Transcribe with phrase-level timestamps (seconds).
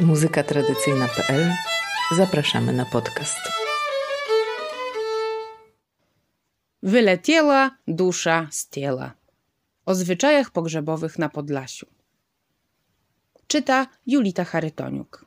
[0.00, 1.52] Muzyka tradycyjna.pl
[2.16, 3.38] Zapraszamy na podcast.
[6.82, 9.14] Wyleciała dusza z ciela.
[9.86, 11.86] O zwyczajach pogrzebowych na Podlasiu.
[13.46, 15.26] Czyta Julita Charytoniuk.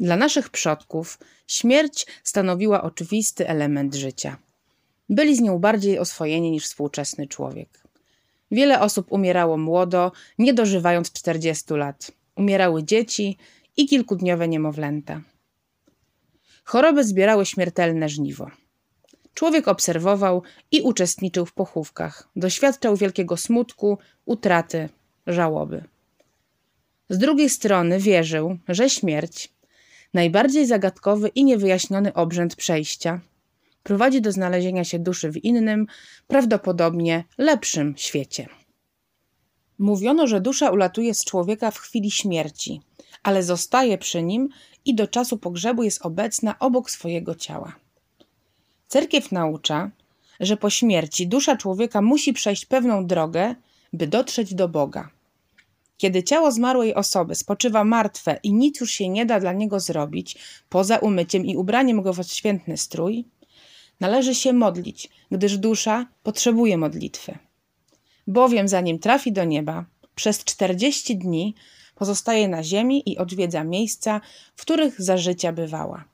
[0.00, 4.36] Dla naszych przodków śmierć stanowiła oczywisty element życia.
[5.08, 7.85] Byli z nią bardziej oswojeni niż współczesny człowiek.
[8.50, 12.12] Wiele osób umierało młodo, nie dożywając 40 lat.
[12.36, 13.36] Umierały dzieci
[13.76, 15.20] i kilkudniowe niemowlęta.
[16.64, 18.50] Choroby zbierały śmiertelne żniwo.
[19.34, 20.42] Człowiek obserwował
[20.72, 24.88] i uczestniczył w pochówkach, doświadczał wielkiego smutku, utraty,
[25.26, 25.84] żałoby.
[27.08, 29.52] Z drugiej strony wierzył, że śmierć,
[30.14, 33.20] najbardziej zagadkowy i niewyjaśniony obrzęd przejścia,
[33.86, 35.86] prowadzi do znalezienia się duszy w innym,
[36.26, 38.48] prawdopodobnie lepszym świecie.
[39.78, 42.80] Mówiono, że dusza ulatuje z człowieka w chwili śmierci,
[43.22, 44.48] ale zostaje przy nim
[44.84, 47.76] i do czasu pogrzebu jest obecna obok swojego ciała.
[48.88, 49.90] Cerkiew naucza,
[50.40, 53.54] że po śmierci dusza człowieka musi przejść pewną drogę,
[53.92, 55.10] by dotrzeć do Boga.
[55.96, 60.38] Kiedy ciało zmarłej osoby spoczywa martwe i nic już się nie da dla niego zrobić,
[60.68, 63.24] poza umyciem i ubraniem go w odświętny strój,
[64.00, 67.38] należy się modlić, gdyż dusza potrzebuje modlitwy.
[68.26, 71.54] Bowiem zanim trafi do nieba, przez czterdzieści dni
[71.94, 74.20] pozostaje na ziemi i odwiedza miejsca,
[74.56, 76.04] w których za życia bywała.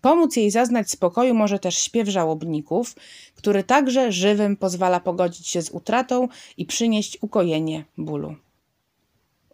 [0.00, 2.94] Pomóc jej zaznać spokoju może też śpiew żałobników,
[3.34, 8.36] który także żywym pozwala pogodzić się z utratą i przynieść ukojenie bólu.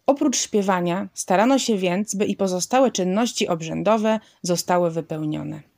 [0.07, 5.74] Oprócz śpiewania starano się więc, by i pozostałe czynności obrzędowe zostały wypełnione.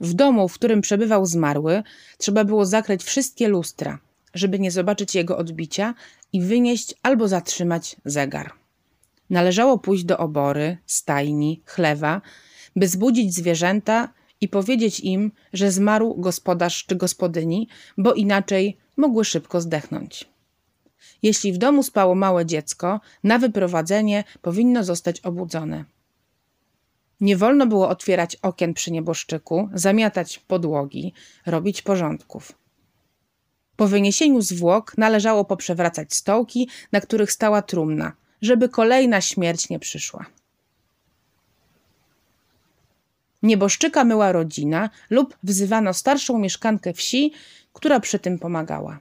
[0.00, 1.82] W domu, w którym przebywał zmarły,
[2.18, 3.98] trzeba było zakryć wszystkie lustra,
[4.34, 5.94] żeby nie zobaczyć jego odbicia
[6.32, 8.52] i wynieść albo zatrzymać zegar.
[9.30, 12.20] Należało pójść do obory, stajni, chlewa,
[12.76, 14.08] by zbudzić zwierzęta
[14.40, 17.68] i powiedzieć im, że zmarł gospodarz czy gospodyni,
[17.98, 20.28] bo inaczej mogły szybko zdechnąć.
[21.22, 25.84] Jeśli w domu spało małe dziecko, na wyprowadzenie powinno zostać obudzone.
[27.20, 31.12] Nie wolno było otwierać okien przy nieboszczyku, zamiatać podłogi,
[31.46, 32.52] robić porządków.
[33.76, 38.12] Po wyniesieniu zwłok należało poprzewracać stołki, na których stała trumna,
[38.42, 40.26] żeby kolejna śmierć nie przyszła.
[43.42, 47.32] Nieboszczyka myła rodzina lub wzywano starszą mieszkankę wsi,
[47.72, 48.98] która przy tym pomagała.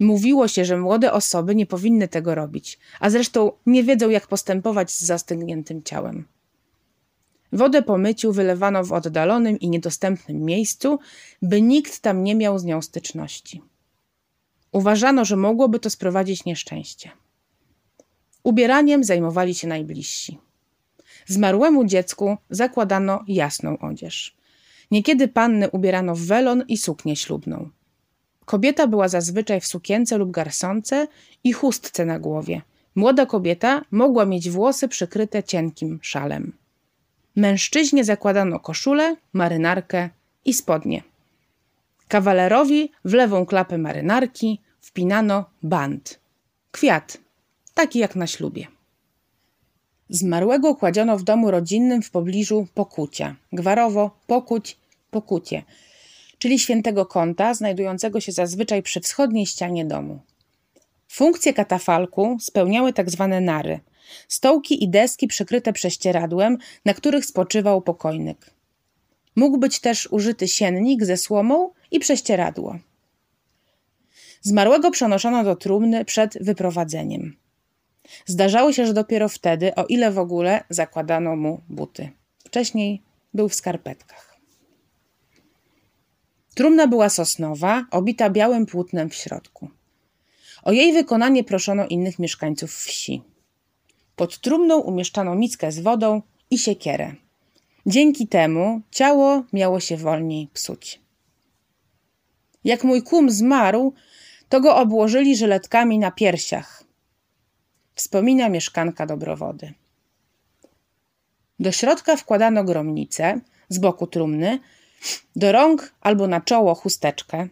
[0.00, 4.90] Mówiło się, że młode osoby nie powinny tego robić, a zresztą nie wiedzą, jak postępować
[4.90, 6.24] z zastygniętym ciałem.
[7.56, 10.98] Wodę po myciu wylewano w oddalonym i niedostępnym miejscu,
[11.42, 13.62] by nikt tam nie miał z nią styczności.
[14.72, 17.10] Uważano, że mogłoby to sprowadzić nieszczęście.
[18.42, 20.38] Ubieraniem zajmowali się najbliżsi.
[21.26, 24.36] Zmarłemu dziecku zakładano jasną odzież.
[24.90, 27.70] Niekiedy panny ubierano w welon i suknię ślubną.
[28.44, 31.08] Kobieta była zazwyczaj w sukience lub garsonce
[31.44, 32.62] i chustce na głowie.
[32.94, 36.52] Młoda kobieta mogła mieć włosy przykryte cienkim szalem.
[37.36, 40.08] Mężczyźnie zakładano koszulę, marynarkę
[40.44, 41.02] i spodnie.
[42.08, 46.20] Kawalerowi w lewą klapę marynarki wpinano band.
[46.70, 47.18] Kwiat,
[47.74, 48.66] taki jak na ślubie.
[50.08, 53.36] Zmarłego kładziono w domu rodzinnym w pobliżu pokucia.
[53.52, 54.76] Gwarowo, pokuć,
[55.10, 55.62] pokucie,
[56.38, 60.20] czyli świętego kąta, znajdującego się zazwyczaj przy wschodniej ścianie domu.
[61.08, 63.80] Funkcje katafalku spełniały tak zwane nary–
[64.28, 68.50] stołki i deski przykryte prześcieradłem, na których spoczywał pokojnik.
[69.36, 72.78] Mógł być też użyty siennik ze słomą i prześcieradło.
[74.40, 77.36] Zmarłego przenoszono do trumny przed wyprowadzeniem.
[78.26, 82.10] Zdarzało się, że dopiero wtedy, o ile w ogóle, zakładano mu buty.
[82.44, 83.02] Wcześniej
[83.34, 84.36] był w skarpetkach.
[86.54, 89.68] Trumna była sosnowa, obita białym płótnem w środku.
[90.62, 93.22] O jej wykonanie proszono innych mieszkańców wsi.
[94.16, 97.14] Pod trumną umieszczano miskę z wodą i siekierę.
[97.86, 101.00] Dzięki temu ciało miało się wolniej psuć.
[102.64, 103.92] Jak mój kum zmarł,
[104.48, 106.84] to go obłożyli żyletkami na piersiach.
[107.94, 109.74] Wspomina mieszkanka Dobrowody.
[111.58, 114.58] Do środka wkładano gromnicę z boku trumny,
[115.36, 117.48] do rąk albo na czoło chusteczkę,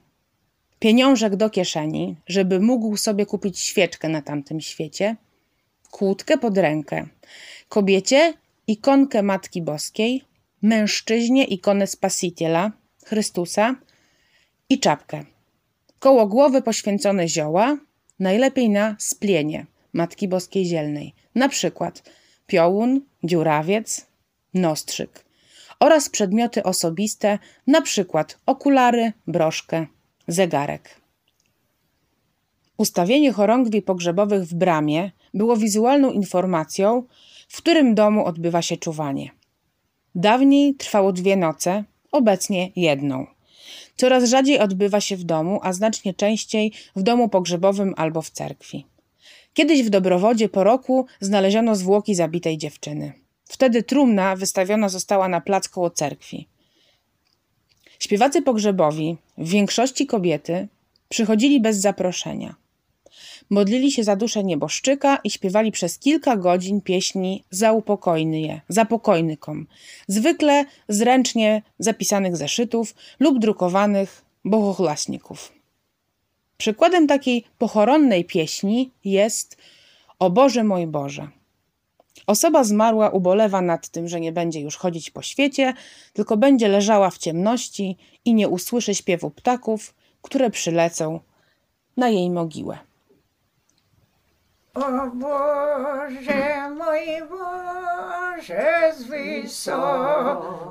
[0.78, 5.16] pieniążek do kieszeni, żeby mógł sobie kupić świeczkę na tamtym świecie–
[5.94, 7.06] kłódkę pod rękę,
[7.68, 8.34] kobiecie
[8.66, 10.22] ikonkę Matki Boskiej,
[10.62, 12.72] mężczyźnie ikonę Spasiciela,
[13.04, 13.76] Chrystusa
[14.68, 15.24] i czapkę.
[15.98, 17.78] Koło głowy poświęcone zioła,
[18.18, 22.02] najlepiej na splenie, Matki Boskiej Zielnej, na przykład
[22.46, 24.06] piołun, dziurawiec,
[24.54, 25.24] nostrzyk
[25.80, 29.86] oraz przedmioty osobiste, na przykład okulary, broszkę,
[30.28, 31.03] zegarek.
[32.76, 37.02] Ustawienie chorągwi pogrzebowych w bramie było wizualną informacją,
[37.48, 39.30] w którym domu odbywa się czuwanie.
[40.14, 43.26] Dawniej trwało dwie noce, obecnie jedną.
[43.96, 48.86] Coraz rzadziej odbywa się w domu, a znacznie częściej w domu pogrzebowym albo w cerkwi.
[49.54, 53.12] Kiedyś w Dobrowodzie po roku znaleziono zwłoki zabitej dziewczyny.
[53.44, 56.48] Wtedy trumna wystawiona została na plac koło cerkwi.
[57.98, 60.68] Śpiewacy pogrzebowi, w większości kobiety,
[61.08, 62.54] przychodzili bez zaproszenia.
[63.50, 69.66] Modlili się za duszę nieboszczyka i śpiewali przez kilka godzin pieśni zaupokojny je, zapokojnykom,
[70.08, 75.52] zwykle z ręcznie zapisanych zeszytów lub drukowanych bohochlaśników.
[76.56, 79.56] Przykładem takiej pochoronnej pieśni jest
[80.18, 81.28] O Boże mój Boże.
[82.26, 85.74] Osoba zmarła ubolewa nad tym, że nie będzie już chodzić po świecie,
[86.12, 91.20] tylko będzie leżała w ciemności i nie usłyszy śpiewu ptaków, które przylecą
[91.96, 92.78] na jej mogiłę.
[94.74, 94.80] O
[95.14, 100.64] Boże, mój Boże, z wysokomo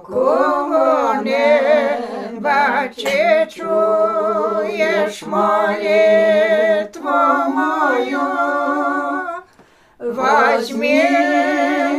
[1.24, 7.10] nieba Cię czujesz molitwą
[7.50, 8.20] moją.
[10.00, 11.10] Weźmie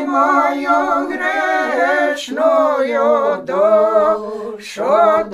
[0.06, 2.54] moją grzeczną
[3.44, 5.24] duszę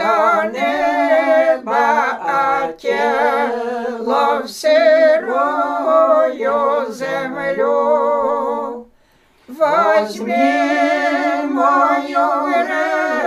[10.10, 12.50] Возьми мою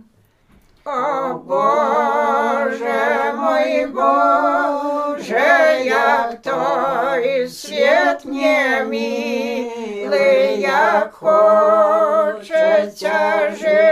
[0.86, 13.12] О Боже мой Боже, як той світ не милий, як хочеться
[13.60, 13.91] жити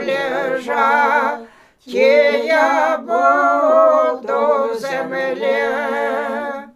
[0.00, 1.40] лежа,
[1.86, 6.68] где я буду в земле.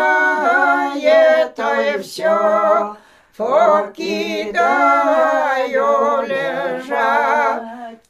[1.59, 2.95] ай, все,
[3.35, 4.63] покидаю
[6.25, 6.92] лежа,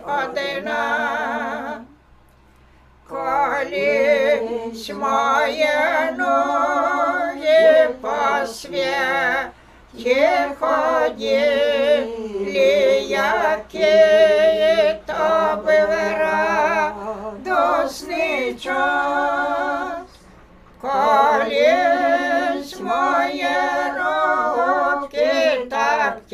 [0.06, 1.80] одина,
[3.08, 10.18] колись моє ноги по світі
[10.60, 11.34] ходили,
[13.08, 13.94] які
[15.06, 16.92] то бивера
[17.44, 17.88] до
[18.58, 19.98] час,
[20.80, 23.83] колись моє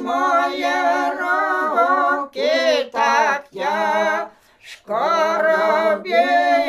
[0.00, 5.00] моє руки так тяжко
[5.38, 6.68] робили,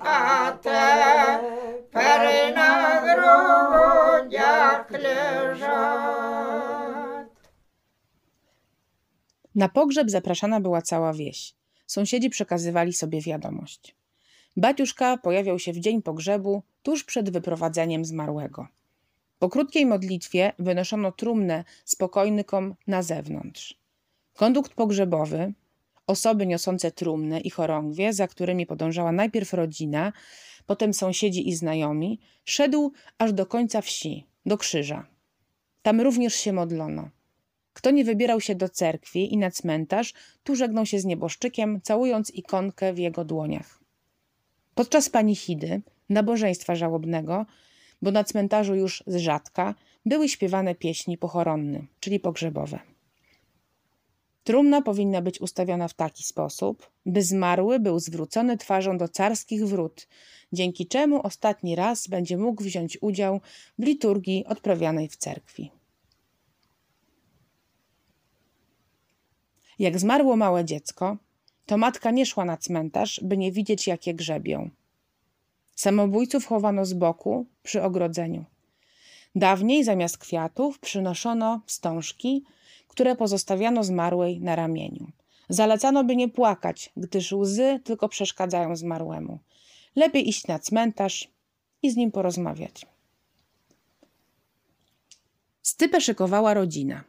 [0.00, 2.22] а тепер
[2.56, 6.23] на грудях лежать.
[9.54, 11.54] Na pogrzeb zapraszana była cała wieś.
[11.86, 13.94] Sąsiedzi przekazywali sobie wiadomość.
[14.56, 18.68] Baciuszka pojawiał się w dzień pogrzebu, tuż przed wyprowadzeniem zmarłego.
[19.38, 21.96] Po krótkiej modlitwie wynoszono trumnę z
[22.86, 23.78] na zewnątrz.
[24.34, 25.52] Kondukt pogrzebowy,
[26.06, 30.12] osoby niosące trumnę i chorągwie, za którymi podążała najpierw rodzina,
[30.66, 35.06] potem sąsiedzi i znajomi, szedł aż do końca wsi, do krzyża.
[35.82, 37.08] Tam również się modlono.
[37.74, 40.14] Kto nie wybierał się do cerkwi i na cmentarz,
[40.44, 43.80] tu żegnał się z nieboszczykiem, całując ikonkę w jego dłoniach.
[44.74, 47.46] Podczas panichidy, nabożeństwa żałobnego,
[48.02, 49.74] bo na cmentarzu już z rzadka,
[50.06, 52.78] były śpiewane pieśni pochoronne, czyli pogrzebowe.
[54.44, 60.08] Trumna powinna być ustawiona w taki sposób, by zmarły był zwrócony twarzą do carskich wrót,
[60.52, 63.40] dzięki czemu ostatni raz będzie mógł wziąć udział
[63.78, 65.70] w liturgii odprawianej w cerkwi.
[69.78, 71.16] Jak zmarło małe dziecko,
[71.66, 74.70] to matka nie szła na cmentarz, by nie widzieć, jakie grzebią.
[75.74, 78.44] Samobójców chowano z boku, przy ogrodzeniu.
[79.34, 82.44] Dawniej zamiast kwiatów przynoszono wstążki,
[82.88, 85.12] które pozostawiano zmarłej na ramieniu.
[85.48, 89.38] Zalecano, by nie płakać, gdyż łzy tylko przeszkadzają zmarłemu.
[89.96, 91.28] Lepiej iść na cmentarz
[91.82, 92.86] i z nim porozmawiać.
[95.62, 97.04] Stypę szykowała rodzina.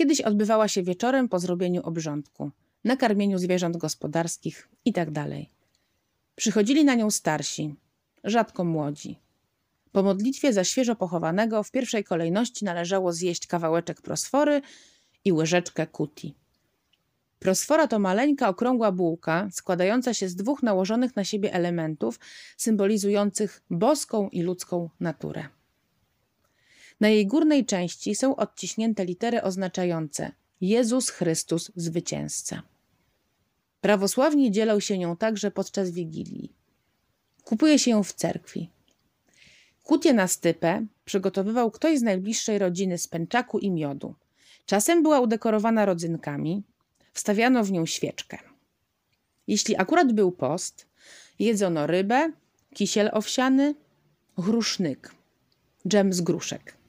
[0.00, 2.50] Kiedyś odbywała się wieczorem po zrobieniu obrządku,
[2.84, 5.26] nakarmieniu zwierząt gospodarskich itd.
[6.36, 7.74] Przychodzili na nią starsi,
[8.24, 9.18] rzadko młodzi.
[9.92, 14.62] Po modlitwie za świeżo pochowanego w pierwszej kolejności należało zjeść kawałeczek prosfory
[15.24, 16.34] i łyżeczkę kuti.
[17.38, 22.20] Prosfora to maleńka, okrągła bułka składająca się z dwóch nałożonych na siebie elementów
[22.56, 25.59] symbolizujących boską i ludzką naturę.
[27.00, 32.62] Na jej górnej części są odciśnięte litery oznaczające Jezus Chrystus Zwycięzca.
[33.80, 36.52] Prawosławni dzielą się nią także podczas Wigilii.
[37.44, 38.70] Kupuje się ją w cerkwi.
[39.84, 44.14] Kutię na stypę przygotowywał ktoś z najbliższej rodziny z pęczaku i miodu.
[44.66, 46.62] Czasem była udekorowana rodzynkami,
[47.12, 48.38] wstawiano w nią świeczkę.
[49.46, 50.86] Jeśli akurat był post,
[51.38, 52.32] jedzono rybę,
[52.74, 53.74] kisiel owsiany,
[54.38, 55.14] grusznyk,
[55.88, 56.79] dżem z gruszek.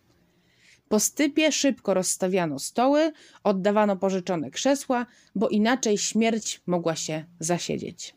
[0.92, 3.12] Po stypie szybko rozstawiano stoły,
[3.44, 5.06] oddawano pożyczone krzesła,
[5.36, 8.16] bo inaczej śmierć mogła się zasiedzieć.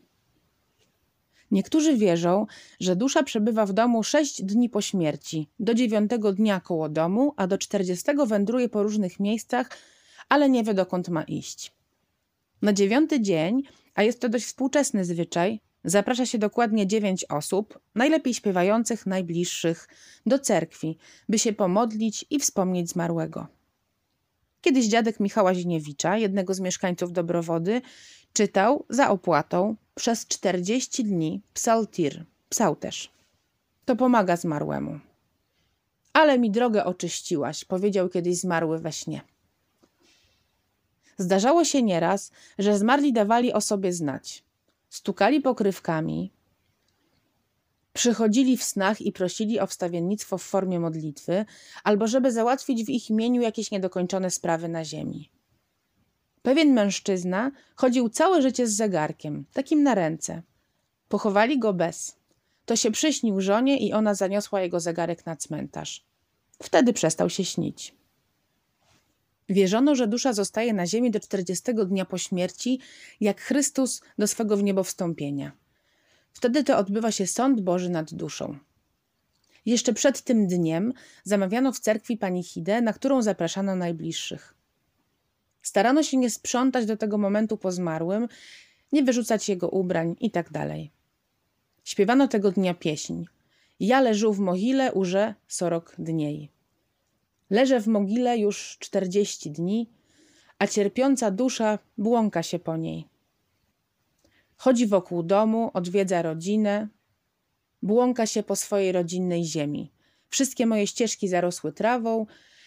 [1.51, 2.45] Niektórzy wierzą,
[2.79, 7.47] że dusza przebywa w domu sześć dni po śmierci, do dziewiątego dnia koło domu, a
[7.47, 9.69] do czterdziestego wędruje po różnych miejscach,
[10.29, 11.71] ale nie wie dokąd ma iść.
[12.61, 13.63] Na dziewiąty dzień,
[13.93, 19.87] a jest to dość współczesny zwyczaj, zaprasza się dokładnie dziewięć osób, najlepiej śpiewających, najbliższych,
[20.25, 20.97] do cerkwi,
[21.29, 23.47] by się pomodlić i wspomnieć zmarłego.
[24.61, 27.81] Kiedyś dziadek Michała Ziniewicza, jednego z mieszkańców Dobrowody,
[28.33, 33.11] czytał za opłatą przez 40 dni psaltir, psałterz.
[33.85, 34.99] To pomaga zmarłemu.
[36.13, 39.21] Ale mi drogę oczyściłaś, powiedział kiedyś zmarły we śnie.
[41.17, 44.43] Zdarzało się nieraz, że zmarli dawali o sobie znać.
[44.89, 46.31] Stukali pokrywkami,
[47.93, 51.45] przychodzili w snach i prosili o wstawiennictwo w formie modlitwy,
[51.83, 55.29] albo żeby załatwić w ich imieniu jakieś niedokończone sprawy na ziemi.
[56.41, 60.41] Pewien mężczyzna chodził całe życie z zegarkiem, takim na ręce.
[61.09, 62.15] Pochowali go bez.
[62.65, 66.05] To się przyśnił żonie i ona zaniosła jego zegarek na cmentarz.
[66.63, 67.95] Wtedy przestał się śnić.
[69.49, 72.79] Wierzono, że dusza zostaje na ziemi do 40 dnia po śmierci,
[73.21, 75.51] jak Chrystus do swego wniebowstąpienia.
[76.33, 78.57] Wtedy to odbywa się sąd Boży nad duszą.
[79.65, 84.55] Jeszcze przed tym dniem zamawiano w cerkwi panichidę, na którą zapraszano najbliższych.
[85.61, 88.27] Starano się nie sprzątać do tego momentu po zmarłym,
[88.91, 90.51] nie wyrzucać jego ubrań itd.
[90.51, 90.69] Tak
[91.83, 93.23] Śpiewano tego dnia pieśń.
[93.79, 96.54] Ja leżu w mogile urze sorok dniej.
[97.49, 99.89] Leżę w mogile już czterdzieści dni,
[100.59, 103.07] a cierpiąca dusza błąka się po niej.
[104.57, 106.87] Chodzi wokół domu, odwiedza rodzinę,
[107.81, 109.91] błąka się po swojej rodzinnej ziemi.
[110.29, 112.25] Wszystkie moje ścieżki zarosły trawą,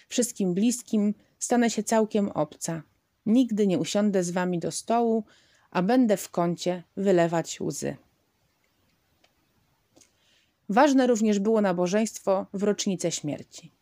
[0.08, 2.82] wszystkim bliskim stanę się całkiem obca.
[3.26, 5.25] Nigdy nie usiądę z wami do stołu,
[5.70, 7.97] a będę w kącie wylewać łzy.
[10.68, 13.77] Ważne również było nabożeństwo w rocznicę śmierci.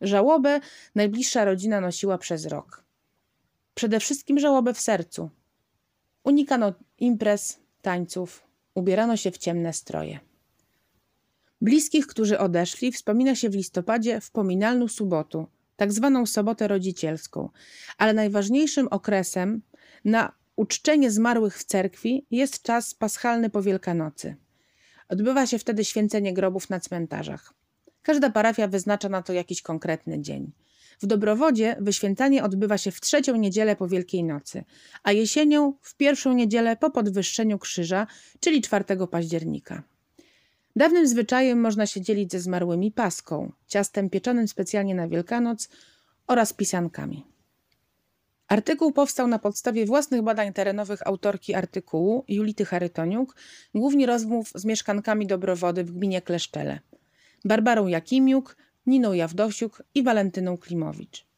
[0.00, 0.60] Żałobę
[0.94, 2.84] najbliższa rodzina nosiła przez rok.
[3.74, 5.30] Przede wszystkim żałobę w sercu.
[6.24, 10.20] Unikano imprez, tańców, ubierano się w ciemne stroje.
[11.60, 17.48] Bliskich, którzy odeszli, wspomina się w listopadzie w pominalną sobotu, tak zwaną sobotę rodzicielską,
[17.98, 19.62] ale najważniejszym okresem
[20.04, 24.36] na uczczenie zmarłych w cerkwi jest czas paschalny po Wielkanocy.
[25.08, 27.54] Odbywa się wtedy święcenie grobów na cmentarzach.
[28.02, 30.52] Każda parafia wyznacza na to jakiś konkretny dzień.
[31.00, 34.64] W Dobrowodzie wyświęcanie odbywa się w trzecią niedzielę po Wielkiej Nocy,
[35.02, 38.06] a jesienią w pierwszą niedzielę po podwyższeniu krzyża,
[38.40, 39.82] czyli 4 października.
[40.76, 45.68] Dawnym zwyczajem można się dzielić ze zmarłymi paską, ciastem pieczonym specjalnie na Wielkanoc
[46.26, 47.26] oraz pisankami.
[48.48, 53.36] Artykuł powstał na podstawie własnych badań terenowych autorki artykułu Julity Charytoniuk,
[53.74, 56.80] głównie rozmów z mieszkankami Dobrowody w gminie Kleszczele,
[57.44, 61.30] Barbarą Jakimiuk, Niną Jawdosiuk i Walentyną Klimowicz.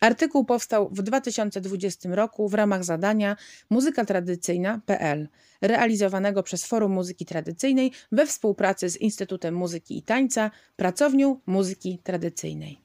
[0.00, 3.36] Artykuł powstał w 2020 roku w ramach zadania
[3.70, 5.28] Muzyka Tradycyjna.pl,
[5.60, 12.78] realizowanego przez Forum Muzyki Tradycyjnej we współpracy z Instytutem Muzyki i Tańca, Pracownią Muzyki Tradycyjnej.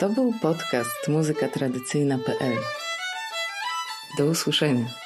[0.00, 2.56] To był podcast muzykatradycyjna.pl.
[4.18, 5.01] Do usłyszenia.